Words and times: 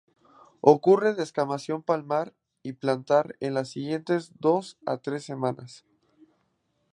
Ocurre 0.61 1.13
descamación 1.13 1.83
palmar 1.83 2.33
y 2.63 2.73
plantar 2.73 3.35
en 3.39 3.53
las 3.53 3.69
siguientes 3.69 4.31
dos 4.39 4.79
a 4.87 4.97
tres 4.97 5.23
semanas. 5.23 5.85